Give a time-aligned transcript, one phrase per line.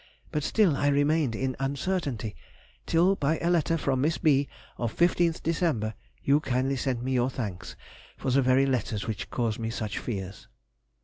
[0.31, 2.35] But still I remained in uncertainty,
[2.87, 4.47] till by a letter from Miss B.
[4.79, 5.93] of 15th December,
[6.23, 7.75] you kindly sent me your thanks
[8.17, 10.47] for the very letters which caused me such fears.